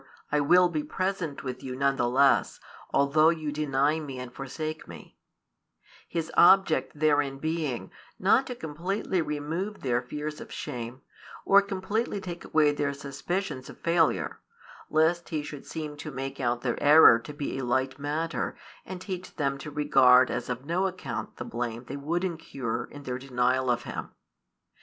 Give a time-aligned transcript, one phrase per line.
[0.31, 2.59] "I will be present with you none the less,
[2.91, 5.15] although you deny Me and forsake Me;"
[6.09, 11.03] His object therein being, not to completely remove their fears of shame,
[11.45, 14.39] or completely take away their suspicions of failure,
[14.89, 18.99] lest He should seem to make out their error to be a light matter and
[18.99, 23.19] teach them to regard as of no account the blame they would incur in their
[23.19, 24.09] denial of Him.